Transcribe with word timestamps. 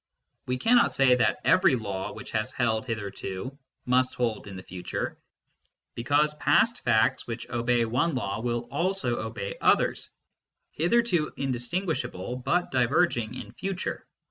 We 0.47 0.57
cannot 0.57 0.91
say 0.91 1.13
that 1.13 1.41
every 1.45 1.75
law 1.75 2.11
which 2.11 2.31
has 2.31 2.51
held 2.51 2.87
hitherto 2.87 3.55
must 3.85 4.15
hold 4.15 4.47
in 4.47 4.55
the 4.55 4.63
future, 4.63 5.15
because 5.93 6.33
past 6.33 6.81
facts 6.83 7.27
which 7.27 7.47
obey 7.51 7.85
one 7.85 8.15
law 8.15 8.41
will 8.41 8.67
also 8.71 9.19
obey 9.19 9.57
others, 9.61 10.09
hitherto 10.71 11.31
indistinguishable 11.37 12.37
but 12.37 12.71
diverging 12.71 13.35
in 13.35 13.51
future. 13.51 14.07